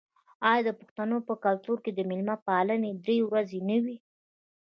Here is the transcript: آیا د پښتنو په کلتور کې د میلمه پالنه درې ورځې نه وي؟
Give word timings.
آیا 0.49 0.63
د 0.67 0.69
پښتنو 0.79 1.17
په 1.27 1.33
کلتور 1.45 1.77
کې 1.85 1.91
د 1.93 1.99
میلمه 2.09 2.35
پالنه 2.47 2.89
درې 3.05 3.17
ورځې 3.29 3.59
نه 3.69 3.77
وي؟ 3.83 3.97